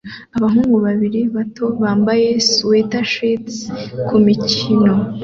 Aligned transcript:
abahungu 0.37 0.77
babiri 0.85 1.21
bato 1.35 1.65
bambaye 1.81 2.27
swetashirts 2.51 3.55
kumikino 4.07 4.93